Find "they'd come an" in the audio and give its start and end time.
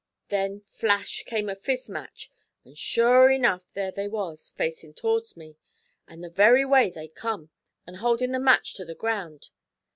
6.89-7.93